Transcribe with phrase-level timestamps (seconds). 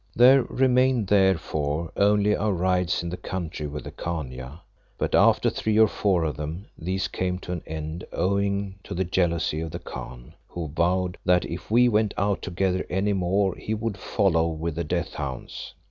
[0.15, 4.61] There remained, therefore, only our rides in the country with the Khania,
[4.97, 9.03] but after three or four of them, these came to an end owing to the
[9.03, 13.75] jealousy of the Khan, who vowed that if we went out together any more he
[13.75, 15.75] would follow with the death hounds.